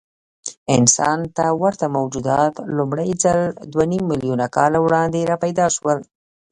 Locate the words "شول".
5.75-5.99